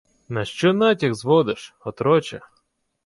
—На 0.29 0.45
що 0.45 0.73
натяк 0.73 1.15
зводиш, 1.15 1.75
отроче? 1.79 2.41